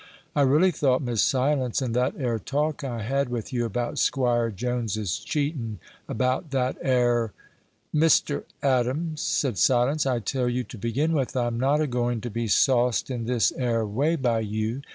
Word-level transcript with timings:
"I 0.35 0.41
really 0.41 0.71
thought, 0.71 1.03
Miss 1.03 1.21
Silence, 1.21 1.79
in 1.79 1.91
that 1.91 2.15
'ere 2.17 2.39
talk 2.39 2.83
I 2.83 3.03
had 3.03 3.29
with 3.29 3.53
you 3.53 3.65
about 3.65 3.99
'Squire 3.99 4.49
Jones's 4.49 5.19
cheatin' 5.19 5.77
about 6.09 6.49
that 6.49 6.75
'ere" 6.81 7.33
"Mr. 7.95 8.45
Adams," 8.63 9.21
said 9.21 9.59
Silence, 9.59 10.07
"I 10.07 10.17
tell 10.17 10.49
you, 10.49 10.63
to 10.63 10.77
begin 10.79 11.13
with, 11.13 11.37
I'm 11.37 11.59
not 11.59 11.81
a 11.81 11.85
going 11.85 12.19
to 12.21 12.31
be 12.31 12.47
sauced 12.47 13.11
in 13.11 13.25
this 13.25 13.51
'ere 13.51 13.85
way 13.85 14.15
by 14.15 14.39
you. 14.39 14.81